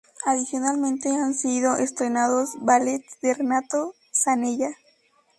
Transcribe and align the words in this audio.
Adicionalmente, 0.25 1.09
han 1.15 1.35
sido 1.35 1.75
estrenados 1.77 2.55
ballets 2.59 3.21
de 3.21 3.35
Renato 3.35 3.93
Zanella. 4.11 4.75